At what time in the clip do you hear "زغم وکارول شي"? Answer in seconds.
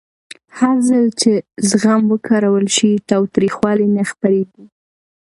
1.69-2.91